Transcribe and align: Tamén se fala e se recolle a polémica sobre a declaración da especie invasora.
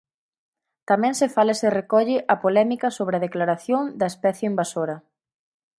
Tamén 0.89 1.13
se 1.19 1.27
fala 1.35 1.51
e 1.55 1.59
se 1.61 1.69
recolle 1.79 2.17
a 2.33 2.35
polémica 2.43 2.87
sobre 2.97 3.15
a 3.17 3.23
declaración 3.27 3.81
da 3.99 4.07
especie 4.13 4.49
invasora. 4.51 4.97